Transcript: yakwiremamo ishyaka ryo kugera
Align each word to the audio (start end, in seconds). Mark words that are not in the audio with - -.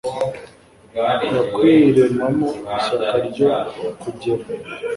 yakwiremamo 0.97 2.49
ishyaka 2.77 3.17
ryo 3.27 3.51
kugera 4.01 4.43